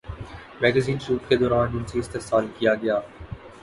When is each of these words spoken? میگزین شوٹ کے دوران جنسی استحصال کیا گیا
میگزین 0.61 0.97
شوٹ 1.05 1.29
کے 1.29 1.35
دوران 1.37 1.71
جنسی 1.73 1.99
استحصال 1.99 2.45
کیا 2.57 2.73
گیا 2.81 2.99